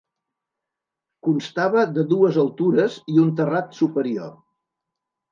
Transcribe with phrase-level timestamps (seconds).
[1.27, 4.33] Constava de dues altures i un terrat superior.